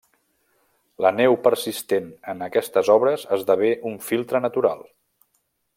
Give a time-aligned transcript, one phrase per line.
[1.05, 4.83] La neu persistent en aquestes obres esdevé un filtre natural.